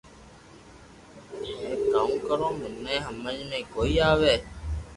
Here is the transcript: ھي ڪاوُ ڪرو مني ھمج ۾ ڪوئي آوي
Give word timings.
ھي 1.43 1.69
ڪاوُ 1.91 2.13
ڪرو 2.27 2.49
مني 2.59 2.95
ھمج 3.05 3.37
۾ 3.49 3.59
ڪوئي 3.73 3.95
آوي 4.09 4.33